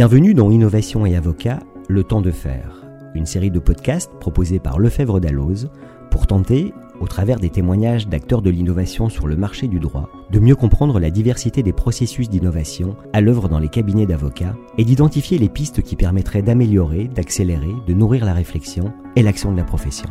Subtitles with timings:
[0.00, 1.58] Bienvenue dans Innovation et Avocat,
[1.90, 5.68] le temps de faire, une série de podcasts proposés par Lefebvre Dalloz
[6.10, 10.38] pour tenter, au travers des témoignages d'acteurs de l'innovation sur le marché du droit, de
[10.38, 15.36] mieux comprendre la diversité des processus d'innovation à l'œuvre dans les cabinets d'avocats et d'identifier
[15.36, 20.08] les pistes qui permettraient d'améliorer, d'accélérer, de nourrir la réflexion et l'action de la profession.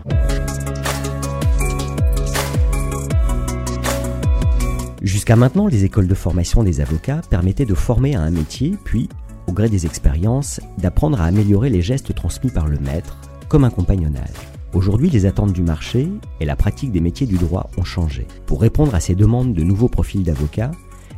[5.01, 9.09] Jusqu'à maintenant, les écoles de formation des avocats permettaient de former à un métier, puis,
[9.49, 13.17] au gré des expériences, d'apprendre à améliorer les gestes transmis par le maître,
[13.47, 14.29] comme un compagnonnage.
[14.73, 16.07] Aujourd'hui, les attentes du marché
[16.39, 18.27] et la pratique des métiers du droit ont changé.
[18.45, 20.69] Pour répondre à ces demandes de nouveaux profils d'avocats,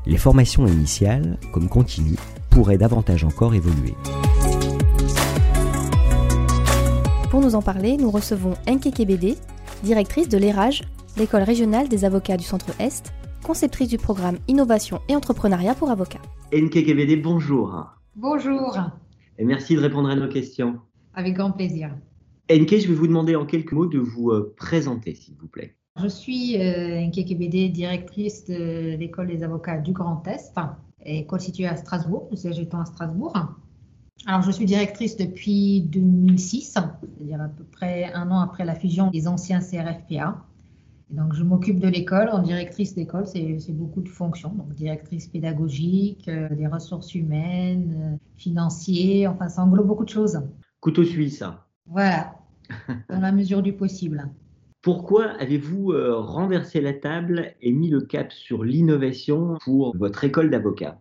[0.05, 2.15] les formations initiales, comme continues,
[2.49, 3.95] pourraient davantage encore évoluer.
[7.29, 9.35] Pour nous en parler, nous recevons Enke Kebede,
[9.83, 10.83] directrice de l'ERAGE,
[11.17, 13.11] l'école régionale des avocats du Centre-Est,
[13.43, 16.21] conceptrice du programme Innovation et Entrepreneuriat pour avocats.
[16.53, 18.00] Enke Kebede, bonjour.
[18.17, 18.77] Bonjour.
[19.37, 20.79] Et merci de répondre à nos questions.
[21.13, 21.95] Avec grand plaisir.
[22.51, 25.77] Enke, je vais vous demander en quelques mots de vous euh, présenter, s'il vous plaît.
[25.97, 30.53] Je suis euh, Enke Kebede, directrice de l'école des avocats du Grand Est,
[31.05, 33.33] école située à Strasbourg, le siège étant à Strasbourg.
[34.27, 39.09] Alors, je suis directrice depuis 2006, c'est-à-dire à peu près un an après la fusion
[39.09, 40.45] des anciens CRFPA.
[41.11, 42.29] Et donc, je m'occupe de l'école.
[42.29, 44.49] En directrice d'école, c'est beaucoup de fonctions.
[44.49, 50.41] Donc, directrice pédagogique, euh, des ressources humaines, euh, financiers, enfin, ça englobe beaucoup de choses.
[50.79, 51.43] Couteau suisse.
[51.85, 52.35] Voilà,
[53.09, 54.29] dans la mesure du possible.
[54.81, 60.49] Pourquoi avez-vous euh, renversé la table et mis le cap sur l'innovation pour votre école
[60.49, 60.99] d'avocat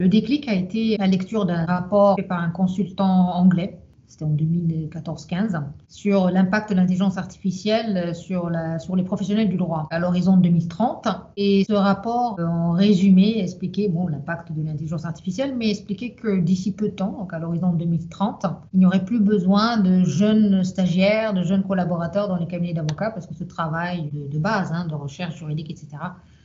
[0.00, 3.81] Le déclic a été la lecture d'un rapport fait par un consultant anglais
[4.12, 9.88] c'était en 2014-15, sur l'impact de l'intelligence artificielle sur, la, sur les professionnels du droit
[9.90, 11.08] à l'horizon 2030.
[11.38, 16.40] Et ce rapport, euh, en résumé, expliquait bon, l'impact de l'intelligence artificielle, mais expliquait que
[16.40, 20.62] d'ici peu de temps, donc à l'horizon 2030, il n'y aurait plus besoin de jeunes
[20.62, 24.86] stagiaires, de jeunes collaborateurs dans les cabinets d'avocats, parce que ce travail de, base, hein,
[24.86, 25.88] de recherche juridique, etc.,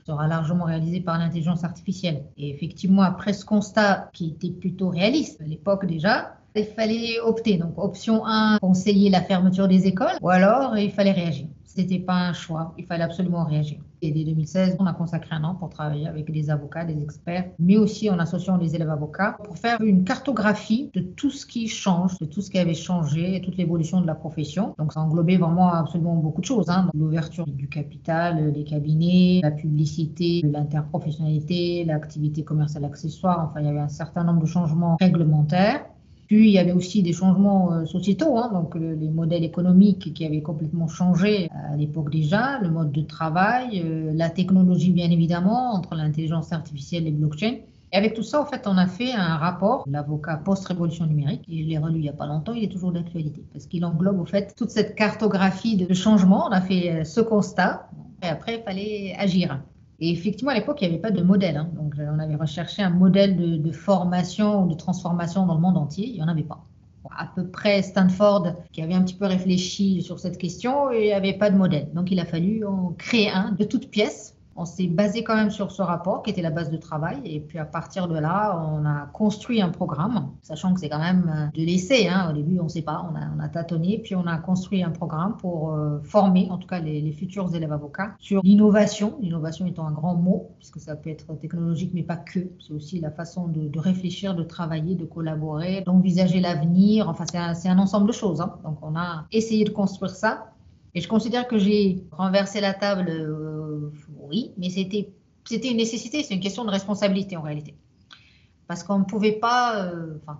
[0.06, 2.24] sera largement réalisé par l'intelligence artificielle.
[2.38, 7.58] Et effectivement, après ce constat qui était plutôt réaliste à l'époque déjà, il fallait opter.
[7.58, 11.48] Donc, option 1, conseiller la fermeture des écoles, ou alors il fallait réagir.
[11.66, 13.80] Ce n'était pas un choix, il fallait absolument réagir.
[14.02, 17.50] Et dès 2016, on a consacré un an pour travailler avec des avocats, des experts,
[17.60, 21.68] mais aussi en associant les élèves avocats pour faire une cartographie de tout ce qui
[21.68, 24.76] change, de tout ce qui avait changé et toute l'évolution de la profession.
[24.78, 26.70] Donc ça englobait vraiment absolument beaucoup de choses.
[26.70, 26.90] Hein.
[26.94, 33.50] L'ouverture du capital, les cabinets, la publicité, l'interprofessionnalité, l'activité commerciale accessoire.
[33.50, 35.86] Enfin, il y avait un certain nombre de changements réglementaires.
[36.28, 40.26] Puis il y avait aussi des changements euh, sociétaux, hein, donc les modèles économiques qui
[40.26, 45.74] avaient complètement changé à l'époque déjà, le mode de travail, euh, la technologie bien évidemment,
[45.74, 47.56] entre l'intelligence artificielle et blockchain.
[47.94, 51.64] Et avec tout ça, en fait, on a fait un rapport, l'avocat post-révolution numérique, et
[51.64, 54.20] je l'ai relu il n'y a pas longtemps, il est toujours d'actualité, parce qu'il englobe,
[54.20, 56.48] au fait, toute cette cartographie de changements.
[56.48, 57.90] On a fait euh, ce constat,
[58.22, 59.62] et après, il fallait agir.
[60.00, 61.58] Et effectivement, à l'époque, il n'y avait pas de modèle.
[61.58, 61.70] Hein.
[61.76, 66.08] Donc, on avait recherché un modèle de, formation ou de transformation dans le monde entier.
[66.08, 66.64] Il n'y en avait pas.
[67.18, 71.14] À peu près Stanford, qui avait un petit peu réfléchi sur cette question, il n'y
[71.14, 71.90] avait pas de modèle.
[71.94, 75.52] Donc, il a fallu en créer un de toutes pièces on s'est basé quand même
[75.52, 77.22] sur ce rapport qui était la base de travail.
[77.24, 81.00] Et puis à partir de là, on a construit un programme, sachant que c'est quand
[81.00, 82.08] même euh, de l'essai.
[82.08, 82.30] Hein.
[82.32, 84.00] Au début, on ne sait pas, on a, tâtonné.
[84.04, 87.72] Puis on a construit un programme pour euh, former, en tout cas les, futurs élèves
[87.72, 89.18] avocats, sur l'innovation.
[89.22, 92.40] L'innovation étant un grand mot, puisque ça peut être technologique, mais pas que.
[92.60, 97.08] C'est aussi la façon de, réfléchir, de travailler, de collaborer, d'envisager l'avenir.
[97.10, 98.42] Enfin, c'est un, ensemble de choses.
[98.42, 98.56] Hein.
[98.64, 100.48] Donc on a essayé de construire ça.
[100.96, 103.08] Et je considère que j'ai renversé la table.
[103.10, 103.67] Euh,
[104.30, 105.10] oui, mais c'était
[105.52, 107.76] une nécessité, c'est une question de responsabilité en réalité.
[108.68, 110.40] Parce qu'on ne pouvait pas, euh, enfin,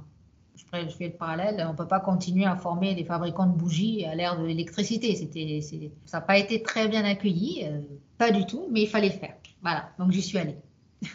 [0.56, 4.06] je, fais le parallèle, on ne peut pas continuer à former des fabricants de bougies
[4.06, 5.62] à l'ère de l'électricité.
[6.06, 7.80] Ça n'a pas été très bien accueilli, euh,
[8.18, 9.36] pas du tout, mais il fallait le faire.
[9.62, 10.58] Voilà, donc j'y suis allée.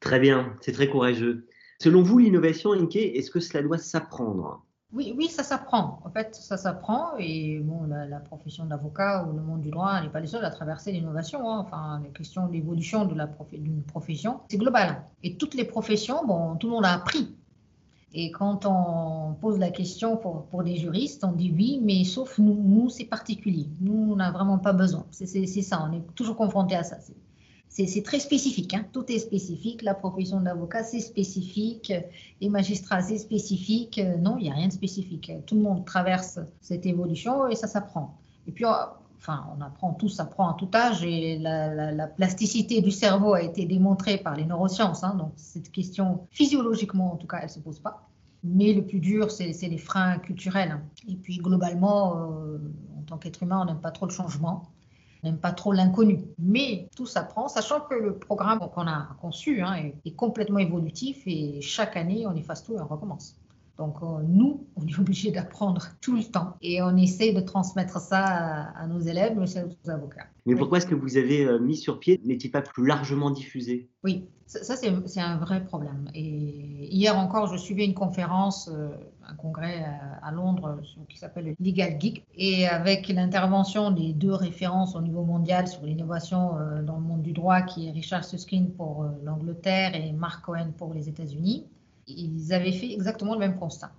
[0.00, 1.46] très bien, c'est très courageux.
[1.80, 4.64] Selon vous, l'innovation, Inke, est-ce que cela doit s'apprendre?
[4.94, 6.00] Oui, oui, ça s'apprend.
[6.04, 7.16] En fait, ça s'apprend.
[7.18, 10.50] Et bon, la, profession d'avocat ou le monde du droit n'est pas les seuls à
[10.50, 11.50] traverser l'innovation.
[11.50, 11.58] Hein.
[11.58, 15.02] Enfin, les questions d'évolution de la d'une profession, c'est global.
[15.22, 17.36] Et toutes les professions, bon, tout le monde a appris.
[18.14, 22.38] Et quand on pose la question pour, pour des juristes, on dit oui, mais sauf
[22.38, 23.68] nous, nous c'est particulier.
[23.80, 25.04] Nous, on n'a vraiment pas besoin.
[25.10, 25.26] C'est
[25.62, 26.96] ça, on est toujours confronté à ça
[27.68, 28.74] c'est très spécifique.
[28.74, 28.84] Hein.
[28.92, 29.82] Tout est spécifique.
[29.82, 31.92] La profession d'avocat, c'est spécifique.
[32.40, 34.00] Les magistrats, c'est spécifique.
[34.18, 35.30] Non, il n'y a rien de spécifique.
[35.46, 38.18] Tout le monde traverse cette évolution et ça s'apprend.
[38.46, 43.34] Et puis, enfin, on apprend, tout s'apprend à tout âge et la, plasticité du cerveau
[43.34, 45.04] a été démontrée par les neurosciences.
[45.04, 45.14] Hein.
[45.16, 48.08] donc, cette question, physiologiquement en tout cas, elle ne se pose pas.
[48.44, 50.80] Mais le plus dur, c'est les freins culturels.
[51.08, 52.58] Et puis globalement, euh,
[52.98, 54.68] en tant qu'être humain, on n'aime pas trop le changement,
[55.22, 56.20] n'aime pas trop l'inconnu.
[56.38, 61.22] Mais tout s'apprend, sachant que le programme qu'on a conçu hein, est, est, complètement évolutif
[61.26, 63.36] et chaque année, on efface tout et on recommence.
[63.78, 68.00] Donc euh, nous, on est obligé d'apprendre tout le temps et on essaie de transmettre
[68.00, 70.26] ça à, nos élèves, mais aussi aux avocats.
[70.46, 73.88] Mais pourquoi est-ce que vous avez euh, mis sur pied n'est-il pas plus largement diffusé?
[74.02, 76.10] Oui, ça, c'est un vrai problème.
[76.12, 78.88] Et hier encore, je suivais une conférence, euh,
[79.24, 79.86] un congrès
[80.22, 85.68] à, Londres qui s'appelle Legal Geek, et avec l'intervention des deux références au niveau mondial
[85.68, 86.52] sur l'innovation
[86.82, 90.94] dans le monde du droit, qui est Richard Susskind pour l'Angleterre et Mark Cohen pour
[90.94, 91.66] les États-Unis
[92.08, 93.92] ils avaient fait exactement le même constat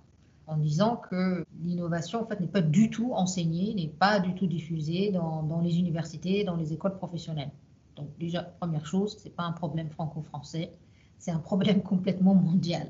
[0.50, 4.48] en disant que l'innovation en fait n'est pas du tout enseignée, n'est pas du tout
[4.48, 7.52] diffusée dans, les universités, dans les écoles professionnelles.
[7.94, 10.72] Donc déjà première chose, c'est pas un problème franco-français,
[11.18, 12.88] c'est un problème complètement mondial.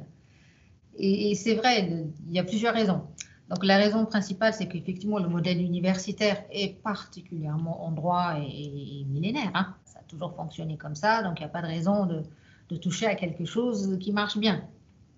[0.97, 3.03] Et, c'est vrai, il y a plusieurs raisons.
[3.51, 9.51] Donc la raison principale, c'est qu'effectivement le modèle universitaire est particulièrement en droit et, millénaire.
[9.53, 9.75] Hein.
[9.85, 13.05] Ça a toujours fonctionné comme ça, donc il n'y a pas de raison de toucher
[13.07, 14.67] à quelque chose qui marche bien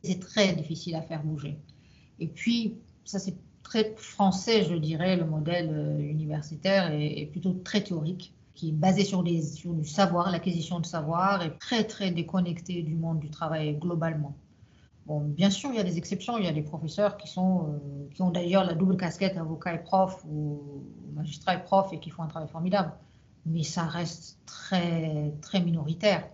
[0.03, 1.59] c'est très difficile à faire bouger.
[2.19, 7.83] Et puis, ça c'est très français, je dirais, le modèle euh, universitaire est, plutôt très
[7.83, 12.95] théorique, qui est basé sur, du savoir, l'acquisition de savoir, et très très déconnecté du
[12.95, 14.37] monde du travail globalement.
[15.07, 16.39] Bon, bien sûr, il y a des exceptions.
[16.39, 19.75] Il y a des professeurs qui, sont, euh, qui ont d'ailleurs la double casquette avocat
[19.75, 20.85] et prof ou
[21.15, 22.93] magistrat et prof et qui font un travail formidable.
[23.47, 26.29] Mais ça reste très, très minoritaire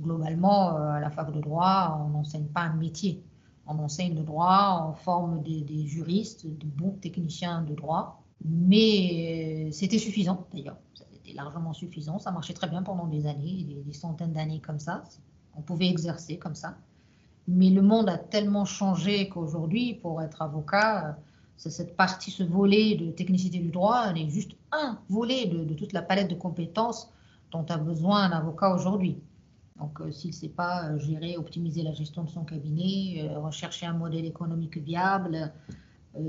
[0.00, 3.22] globalement, euh, à la fac de droit, on n'enseigne pas un métier.
[3.66, 8.22] On enseigne le droit, on forme des, juristes, de bons techniciens de droit.
[8.44, 10.76] Mais euh, c'était suffisant, d'ailleurs.
[10.94, 12.18] C'était largement suffisant.
[12.18, 15.02] Ça marchait très bien pendant des années, des, centaines d'années comme ça.
[15.56, 16.76] On pouvait exercer comme ça.
[17.46, 21.16] Mais le monde a tellement changé qu'aujourd'hui, pour être avocat,
[21.56, 26.02] cette partie, ce volet de technicité du droit n'est juste un volet de toute la
[26.02, 27.10] palette de compétences
[27.52, 29.18] dont a besoin un avocat aujourd'hui.
[29.78, 33.40] Donc, euh, s'il ne sait pas euh, gérer, optimiser la gestion de son cabinet, euh,
[33.40, 35.52] rechercher un modèle économique viable,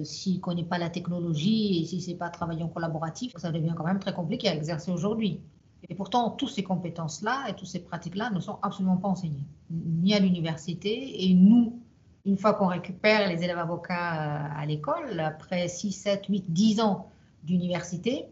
[0.01, 3.51] s'il ne connaît pas la technologie et s'il ne sait pas travailler en collaboratif, ça
[3.51, 5.41] devient quand même très compliqué à exercer aujourd'hui.
[5.87, 10.15] Et pourtant, toutes ces compétences-là et toutes ces pratiques-là ne sont absolument pas enseignées, ni
[10.15, 11.23] à l'université.
[11.23, 11.79] Et nous,
[12.25, 17.11] une fois qu'on récupère les élèves avocats à l'école, après 6, 7, 8, 10 ans
[17.43, 18.25] d'université,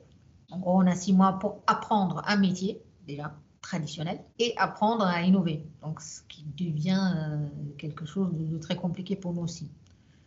[0.66, 3.32] on a 6 mois pour apprendre un métier, déjà,
[3.64, 5.66] traditionnel et apprendre à innover.
[5.82, 7.48] Donc, ce qui devient euh,
[7.80, 9.72] quelque chose de, très compliqué pour nous aussi.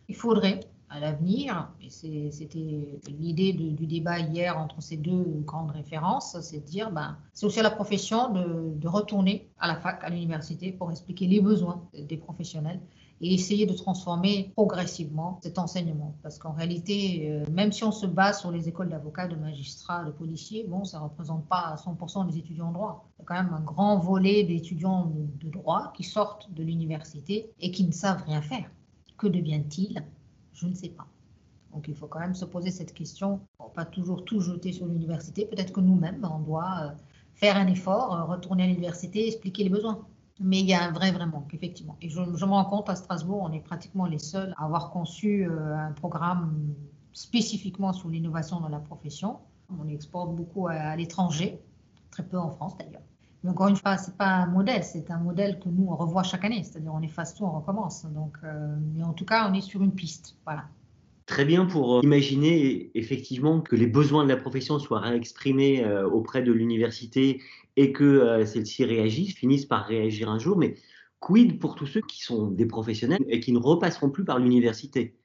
[0.09, 6.39] Il faudrait à l'avenir, et c'était l'idée du débat hier entre ces deux grandes références,
[6.39, 10.01] c'est de dire, ben, c'est aussi à la profession de, de retourner à la fac,
[10.01, 12.79] à l'université, pour expliquer les besoins des professionnels
[13.21, 16.15] et essayer de transformer progressivement cet enseignement.
[16.21, 20.03] Parce qu'en réalité, euh, même si on se base sur les écoles d'avocats, de magistrats,
[20.03, 23.06] de policiers, bon, ça ne représente pas 100% des étudiants en droit.
[23.27, 27.91] Quand même un grand volet d'étudiants de droit qui sortent de l'université et qui ne
[27.91, 28.71] savent rien faire.
[29.17, 30.01] Que deviennent-ils
[30.53, 31.07] Je ne sais pas.
[31.73, 33.41] Donc il faut quand même se poser cette question,
[33.75, 35.45] pas toujours tout jeter sur l'université.
[35.45, 36.89] Peut-être que nous-mêmes, on doit euh,
[37.35, 39.99] faire un effort, euh, retourner à l'université, expliquer les besoins.
[40.39, 41.97] Mais il y a un vrai, vrai manque, effectivement.
[42.01, 45.47] Et je, me rends compte, à Strasbourg, on est pratiquement les seuls à avoir conçu
[45.47, 46.73] euh, un programme
[47.13, 49.37] spécifiquement sur l'innovation dans la profession.
[49.79, 51.59] On exporte beaucoup à, l'étranger,
[52.09, 53.01] très peu en France d'ailleurs.
[53.47, 56.23] Encore une fois, ce n'est pas un modèle, c'est un modèle que nous, on revoit
[56.23, 56.63] chaque année.
[56.63, 58.05] C'est-à-dire, on efface tout, on recommence.
[58.05, 60.37] Donc, euh, mais en tout cas, on est sur une piste.
[60.45, 60.65] Voilà.
[61.25, 66.41] Très bien pour euh, imaginer effectivement que les besoins de la profession soient réexprimés auprès
[66.41, 67.41] de l'université
[67.77, 70.57] et que euh, celles-ci réagissent, finissent par réagir un jour.
[70.57, 70.75] Mais
[71.19, 75.15] quid pour tous ceux qui sont des professionnels et qui ne repasseront plus par l'université?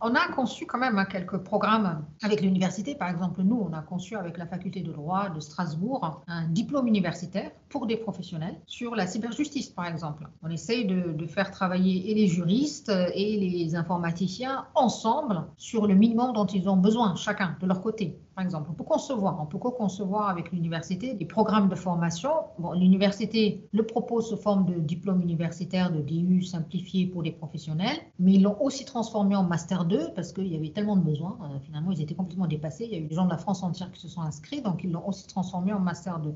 [0.00, 2.94] On a conçu quand même quelques programmes avec l'université.
[2.94, 6.86] Par exemple, nous, on a conçu avec la faculté de droit de Strasbourg un diplôme
[6.86, 10.28] universitaire pour des professionnels sur la cyberjustice, par exemple.
[10.42, 16.32] On essaye de, faire travailler et les juristes et les informaticiens ensemble sur le minimum
[16.32, 18.18] dont ils ont besoin, chacun de leur côté.
[18.38, 22.30] Par exemple, on peut concevoir, on peut co-concevoir avec l'université des programmes de formation.
[22.60, 27.98] Bon, l'université le propose sous forme de diplôme universitaire de DU simplifié pour les professionnels,
[28.20, 31.36] mais ils l'ont aussi transformé en Master 2 parce qu'il y avait tellement de besoins.
[31.42, 32.84] Euh, finalement, ils étaient complètement dépassés.
[32.84, 34.84] Il y a eu des gens de la France entière qui se sont inscrits, donc
[34.84, 36.32] ils l'ont aussi transformé en Master 2.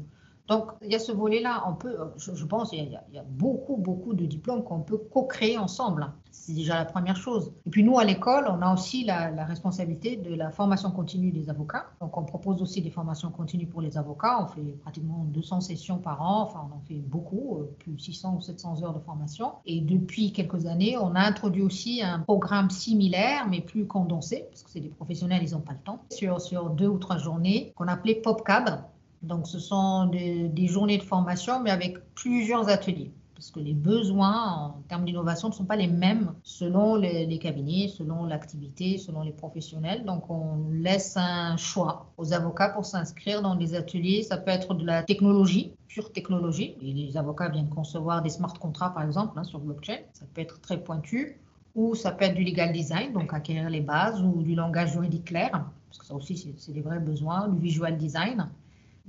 [0.48, 1.64] Donc, il y a ce volet-là.
[1.68, 6.12] On peut, je, pense, il y, a, beaucoup, beaucoup de diplômes qu'on peut co-créer ensemble.
[6.30, 7.52] C'est déjà la première chose.
[7.66, 11.48] Et puis nous, à l'école, on a aussi la, responsabilité de la formation continue des
[11.48, 11.86] avocats.
[12.00, 14.42] Donc, on propose aussi des formations continues pour les avocats.
[14.42, 16.42] On fait pratiquement 200 sessions par an.
[16.42, 19.52] Enfin, on en fait beaucoup, euh, plus de 600 ou 700 heures de formation.
[19.64, 24.62] Et depuis quelques années, on a introduit aussi un programme similaire, mais plus condensé, parce
[24.64, 27.72] que c'est des professionnels, ils n'ont pas le temps, sur, sur deux ou trois journées,
[27.76, 28.82] qu'on appelait PopCab.
[29.22, 33.12] Donc, ce sont des, journées de formation, mais avec plusieurs ateliers.
[33.34, 37.38] Parce que les besoins en termes d'innovation ne sont pas les mêmes selon les, les
[37.38, 40.04] cabinets, selon l'activité, selon les professionnels.
[40.04, 44.22] Donc, on laisse un choix aux avocats pour s'inscrire dans des ateliers.
[44.22, 46.76] Ça peut être de la technologie, pure technologie.
[46.80, 49.98] Et les avocats viennent concevoir des smart contrats, par exemple, hein, sur blockchain.
[50.12, 51.38] Ça peut être très pointu.
[51.74, 55.24] Ou ça peut être du legal design, donc acquérir les bases, ou du langage juridique
[55.24, 55.50] clair,
[55.88, 58.48] parce que ça aussi, c'est des vrais besoins, du visual design.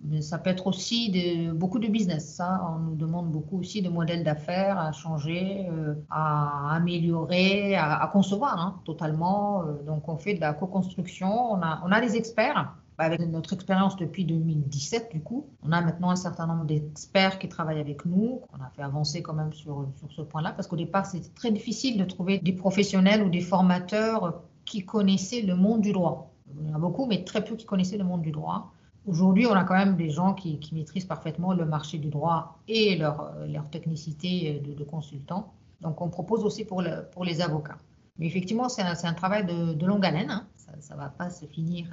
[0.05, 2.35] Mais ça peut être aussi de, beaucoup de business.
[2.35, 8.09] Ça, on nous demande beaucoup aussi de modèles d'affaires à changer, euh, à améliorer, à,
[8.11, 9.63] concevoir hein, totalement.
[9.63, 11.53] Euh, donc, on fait de la co-construction.
[11.53, 12.75] On a, on a des experts.
[12.99, 17.49] Avec notre expérience depuis 2017, du coup, on a maintenant un certain nombre d'experts qui
[17.49, 18.41] travaillent avec nous.
[18.53, 21.51] On a fait avancer quand même sur, sur ce point-là, parce qu'au départ, c'était très
[21.51, 26.31] difficile de trouver des professionnels ou des formateurs qui connaissaient le monde du droit.
[26.61, 28.71] Il y en a beaucoup, mais très peu qui connaissaient le monde du droit.
[29.05, 32.59] Aujourd'hui, on a quand même des gens qui, qui, maîtrisent parfaitement le marché du droit
[32.67, 35.53] et leur, leur technicité de, de consultant.
[35.81, 37.77] Donc, on propose aussi pour, le, pour les avocats.
[38.17, 40.29] Mais effectivement, c'est un, un, travail de, de, longue haleine.
[40.29, 40.47] Hein.
[40.79, 41.87] Ça ne va pas se finir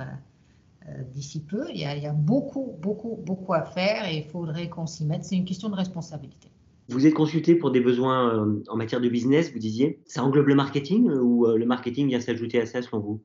[0.89, 1.67] euh, d'ici peu.
[1.71, 4.87] Il y, a, il y, a, beaucoup, beaucoup, beaucoup à faire et il faudrait qu'on
[4.87, 5.25] s'y mette.
[5.25, 6.49] C'est une question de responsabilité.
[6.89, 10.01] Vous êtes consulté pour des besoins euh, en matière de business, vous disiez?
[10.07, 13.23] Ça englobe le marketing ou euh, le marketing vient s'ajouter à ça selon vous?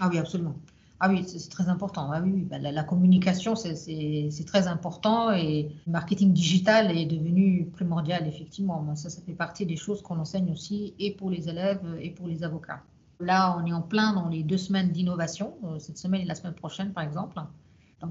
[0.00, 0.56] Ah oui, absolument.
[1.00, 2.10] Ah oui, c'est très important.
[2.12, 2.42] Ah oui.
[2.42, 8.94] Bah, la, communication, c'est très important et le marketing digital est devenu primordial, effectivement.
[8.96, 12.26] Ça, ça fait partie des choses qu'on enseigne aussi et pour les élèves et pour
[12.26, 12.82] les avocats.
[13.20, 16.54] Là, on est en plein dans les deux semaines d'innovation, cette semaine et la semaine
[16.54, 17.40] prochaine, par exemple.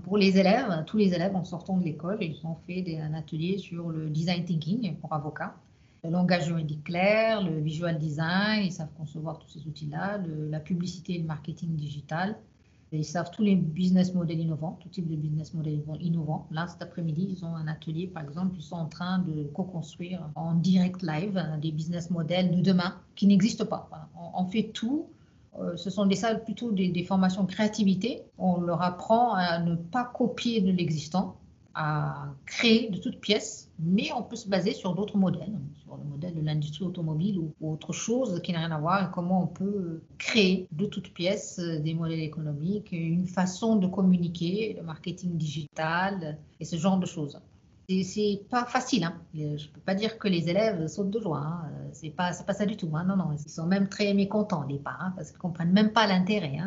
[0.04, 3.58] Pour les élèves, tous les élèves en sortant de l'école, ils ont fait un atelier
[3.58, 5.56] sur le design thinking pour avocats
[6.04, 11.16] le langage juridique clair, le visual design, ils savent concevoir tous ces outils-là, la publicité
[11.16, 12.38] et le marketing digital,
[12.92, 16.48] ils savent tous les business models innovants, tout type de business models innovants.
[16.52, 20.30] Là, cet après-midi, ils ont un atelier, par exemple, ils sont en train de co-construire
[20.36, 23.90] en direct live des business models de demain qui n'existent pas.
[24.16, 25.08] On, on, fait tout.
[25.60, 28.24] Euh, ce sont des salles plutôt des, des formations créativité.
[28.38, 31.36] On leur apprend à ne pas copier de l'existant,
[31.80, 36.04] à créer de toutes pièces, mais on peut se baser sur d'autres modèles, sur le
[36.04, 39.48] modèle de l'industrie automobile ou, autre chose qui n'a rien à voir, et comment on
[39.48, 46.40] peut créer de toutes pièces des modèles économiques, une façon de communiquer, le marketing digital
[46.60, 47.40] et ce genre de choses.
[47.90, 49.04] Et c'est pas facile.
[49.04, 49.14] Hein.
[49.36, 51.38] Je peux pas dire que les élèves sautent de joie.
[51.38, 51.72] Hein.
[51.94, 52.90] C'est pas, ça du tout.
[52.96, 53.06] Hein.
[53.06, 56.08] Non, non, ils sont même très mécontents au départ, hein, parce qu'ils comprennent même pas
[56.08, 56.58] l'intérêt.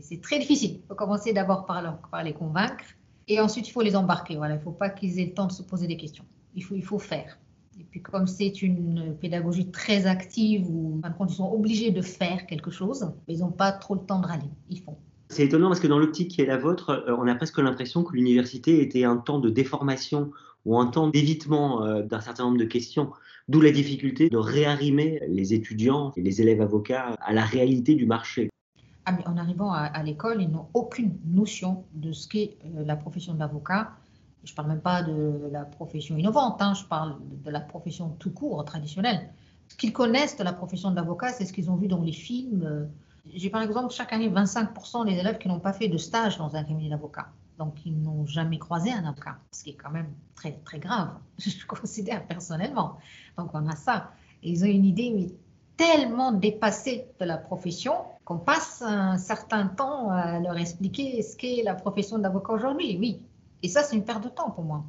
[0.00, 0.78] C'est très difficile.
[0.84, 2.84] Il faut commencer d'abord par les convaincre
[3.28, 4.36] et ensuite, il faut les embarquer.
[4.36, 6.24] Voilà, il ne faut pas qu'ils aient le temps de se poser des questions.
[6.54, 7.38] Il faut, il faut faire.
[7.78, 12.70] Et puis, comme c'est une pédagogie très active où ils sont obligés de faire quelque
[12.70, 14.50] chose, ils n'ont pas trop le temps de râler.
[14.68, 14.96] Ils font.
[15.28, 18.14] C'est étonnant parce que dans l'optique qui est la vôtre, on a presque l'impression que
[18.14, 20.32] l'université était un temps de déformation
[20.64, 23.12] ou un temps d'évitement d'un certain nombre de questions.
[23.46, 28.06] D'où la difficulté de réarrimer les étudiants et les élèves avocats à la réalité du
[28.06, 28.48] marché
[29.26, 33.92] en arrivant à, l'école, ils n'ont aucune notion de ce qu'est euh, la profession d'avocat.
[34.44, 38.10] Je ne parle même pas de la profession innovante, hein, je parle de la profession
[38.18, 39.30] tout court, traditionnelle.
[39.68, 42.88] Ce qu'ils connaissent de la profession d'avocat, c'est ce qu'ils ont vu dans les films.
[43.34, 46.54] J'ai par exemple chaque année 25% des élèves qui n'ont pas fait de stage dans
[46.56, 47.28] un cabinet d'avocat.
[47.58, 51.10] Donc, ils n'ont jamais croisé un avocat, ce qui est quand même très, très grave,
[51.38, 52.98] je considère personnellement.
[53.36, 54.12] Donc, on a ça.
[54.42, 55.26] Ils ont une idée mais
[55.76, 57.94] tellement dépassée de la profession
[58.28, 63.22] qu'on passe un certain temps à leur expliquer ce qu'est la profession d'avocat aujourd'hui, oui.
[63.62, 64.84] Et ça, c'est une perte de temps pour moi.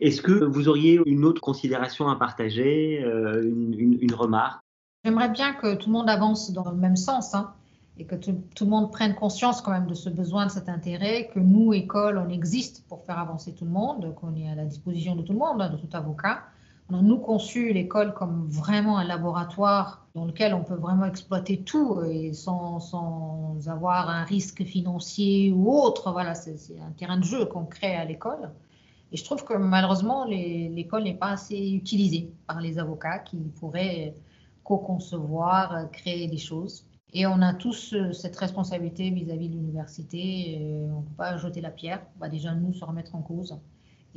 [0.00, 4.60] Est-ce que vous auriez une autre considération à partager, euh, une, une, une, remarque?
[5.02, 7.54] J'aimerais bien que tout le monde avance dans le même sens hein,
[7.96, 10.68] et que tout, tout, le monde prenne conscience quand même de ce besoin, de cet
[10.68, 14.54] intérêt, que nous, école, on existe pour faire avancer tout le monde, qu'on est à
[14.54, 16.42] la disposition de tout le monde, hein, de tout avocat.
[16.88, 21.62] On a, nous, conçu l'école comme vraiment un laboratoire dans lequel on peut vraiment exploiter
[21.62, 26.12] tout et sans, sans avoir un risque financier ou autre.
[26.12, 28.52] Voilà, c'est un terrain de jeu qu'on crée à l'école.
[29.10, 34.14] Et je trouve que malheureusement, l'école n'est pas assez utilisée par les avocats qui pourraient
[34.62, 36.86] co-concevoir, créer des choses.
[37.12, 40.58] Et on a tous cette responsabilité vis-à-vis -vis de l'université.
[40.92, 42.02] On ne peut pas jeter la pierre.
[42.16, 43.58] On va déjà nous se remettre en cause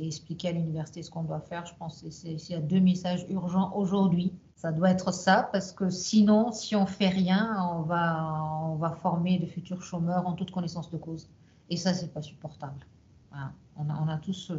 [0.00, 1.66] et expliquer à l'université ce qu'on doit faire.
[1.66, 5.72] Je pense que s'il y a deux messages urgents aujourd'hui, ça doit être ça, parce
[5.72, 10.34] que sinon, si on fait rien, on va, on va former de futurs chômeurs en
[10.34, 11.28] toute connaissance de cause.
[11.70, 12.86] Et ça, c'est pas supportable.
[13.32, 14.52] On, a, on, a, tous,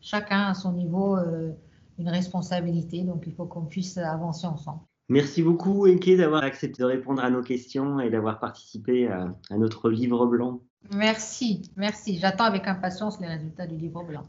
[0.00, 1.52] chacun à son niveau, euh,
[1.98, 4.80] une responsabilité, donc il faut qu'on puisse avancer ensemble.
[5.08, 9.88] Merci beaucoup, Enke, d'avoir accepté de répondre à nos questions et d'avoir participé à notre
[9.90, 10.60] livre blanc.
[10.94, 12.18] Merci, merci.
[12.18, 14.24] J'attends avec impatience les résultats du livre blanc.